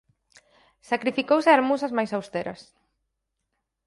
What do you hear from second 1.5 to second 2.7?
ás musas máis austeras.